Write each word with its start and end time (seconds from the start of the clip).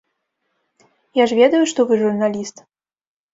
Я 1.21 1.27
ж 1.31 1.37
ведаю, 1.41 1.61
што 1.73 1.79
вы 1.93 2.01
журналіст. 2.03 2.65